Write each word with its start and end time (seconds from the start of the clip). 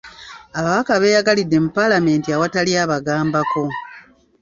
Ababaka 0.57 0.93
beeyagalidde 1.01 1.57
mu 1.63 1.69
palamenti 1.77 2.29
awatali 2.35 2.71
abagambako. 2.83 3.63